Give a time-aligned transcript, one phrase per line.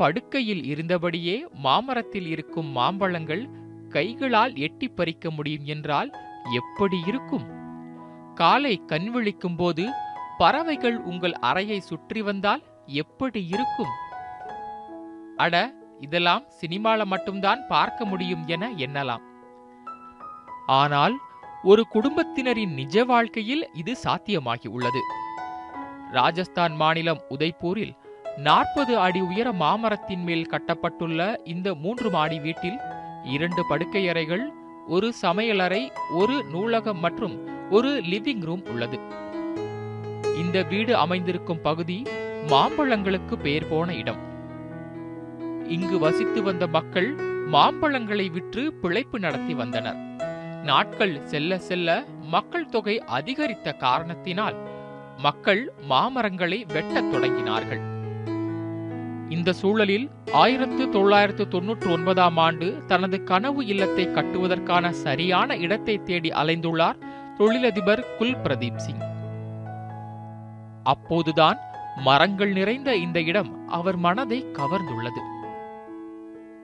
[0.00, 3.42] படுக்கையில் இருந்தபடியே மாமரத்தில் இருக்கும் மாம்பழங்கள்
[3.88, 6.10] கைகளால் எட்டி பறிக்க முடியும் என்றால்
[6.52, 7.46] எப்படி இருக்கும்?
[8.34, 9.84] காலை கண் விழிக்கும் போது
[10.38, 13.92] பறவைகள் உங்கள் அறையை சுற்றி வந்தால் எப்படி இருக்கும்?
[15.36, 19.24] அட இதெல்லாம் சினிமால மட்டும்தான் பார்க்க முடியும் என எண்ணலாம்.
[20.66, 21.16] ஆனால்
[21.62, 25.02] ஒரு குடும்பத்தினரின் நிஜ வாழ்க்கையில் இது சாத்தியமாகி உள்ளது.
[26.10, 27.94] ராஜஸ்தான் மாநிலம் உதய்பூரில்
[28.38, 32.78] நாற்பது அடி உயர மாமரத்தின் மேல் கட்டப்பட்டுள்ள இந்த மூன்று மாடி வீட்டில்
[33.24, 34.48] இரண்டு படுக்கையறைகள்
[34.86, 38.98] ஒரு சமையலறை ஒரு நூலகம் மற்றும் ஒரு லிவிங் ரூம் உள்ளது.
[40.36, 42.02] இந்த வீடு அமைந்திருக்கும் பகுதி
[42.46, 44.18] மாம்பழங்களுக்கு பெயர் போன இடம்.
[45.68, 47.16] இங்கு வசித்து வந்த மக்கள்
[47.52, 49.96] மாம்பழங்களை விற்று பிழைப்பு நடத்தி வந்தனர்.
[50.64, 54.54] நாட்கள் செல்ல செல்ல மக்கள் தொகை அதிகரித்த காரணத்தினால்
[55.18, 57.89] மக்கள் மாமரங்களை வெட்டத் தொடங்கினார்கள்.
[59.30, 66.98] இந்த சூழலில் ஆயிரத்து தொள்ளாயிரத்து தொன்னூற்று ஒன்பதாம் ஆண்டு தனது கனவு இல்லத்தை கட்டுவதற்கான சரியான இடத்தை தேடி அலைந்துள்ளார்
[67.38, 69.04] தொழிலதிபர் குல் பிரதீப் சிங்.
[70.82, 71.58] அப்போதுதான்
[71.96, 75.22] மரங்கள் நிறைந்த இந்த இடம் அவர் மனதை கவர்ந்துள்ளது.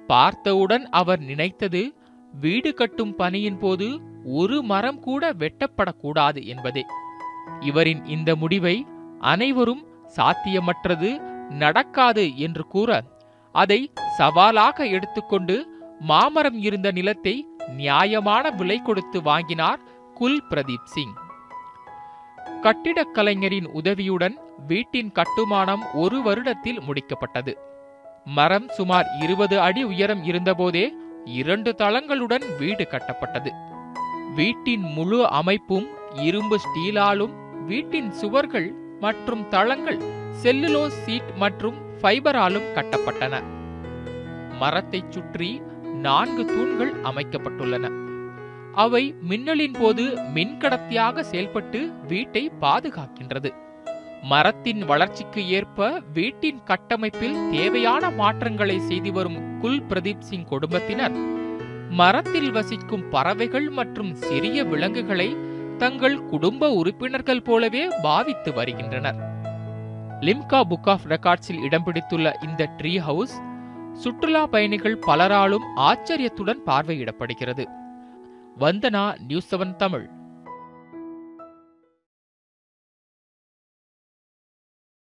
[0.06, 1.94] பார்த்தவுடன் அவர் நினைத்தது
[2.32, 6.84] வீடு கட்டும் பணியின் போது ஒரு மரம் கூட வெட்டப்படக்கூடாது என்பதே.
[7.60, 8.86] இவரின் இந்த முடிவை
[9.20, 11.10] அனைவரும் சாத்தியமற்றது
[11.50, 13.02] நடக்காது என்று கூற
[13.52, 19.78] அதை சவாலாக எடுத்துக்கொண்டு மாமரம் இருந்த நிலத்தை நியாயமான விலை கொடுத்து வாங்கினார்
[20.14, 21.14] குல் பிரதீப் சிங்.
[22.62, 27.55] கட்டிடக் கலைஞரின் உதவியுடன் வீட்டின் கட்டுமானம் ஒரு வருடத்தில் முடிக்கப்பட்டது.
[28.25, 30.92] மரம் சுமார் இருபது அடி உயரம் இருந்தபோதே
[31.25, 33.50] இரண்டு தளங்களுடன் வீடு கட்டப்பட்டது.
[34.34, 40.00] வீட்டின் முழு அமைப்பும் இரும்பு ஸ்டீலாலும் வீட்டின் சுவர்கள் மற்றும் தளங்கள்
[40.42, 43.42] செல்லுலோ சீட் மற்றும் ஃபைபராலும் கட்டப்பட்டன.
[44.58, 47.91] மரத்தை சுற்றி நான்கு தூண்கள் அமைக்கப்பட்டுள்ளன.
[48.72, 53.50] அவை மின்னலின் போது மின்கடத்தியாக செயல்பட்டு வீட்டை பாதுகாக்கின்றது.
[54.22, 61.16] மரத்தின் வளர்ச்சிக்கு ஏற்ப வீட்டின் கட்டமைப்பில் தேவையான மாற்றங்களை செய்து வரும் குல் பிரதீப் சிங் குடும்பத்தினர்
[61.91, 65.37] மரத்தில் வசிக்கும் பறவைகள் மற்றும் சிறிய விலங்குகளை
[65.78, 69.19] தங்கள் குடும்ப உறுப்பினர்கள் போலவே பாவித்து வருகின்றனர்.
[70.20, 73.41] லிம்கா புக் ஆஃப் ரெக்கார்ட்ஸில் இடம் பிடித்துள்ள இந்த ட்ரீ ஹவுஸ்
[73.92, 77.64] சுற்றுலா பயணிகள் பலராலும் ஆச்சரியத்துடன் பார்வையிடப்படுகிறது.
[78.59, 80.10] Vandana news seven Tamil.